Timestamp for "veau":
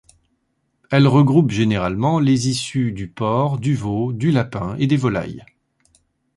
3.75-4.13